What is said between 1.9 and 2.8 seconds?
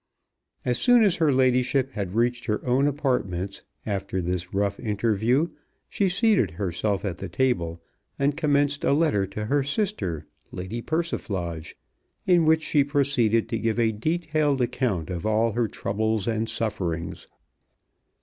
had reached her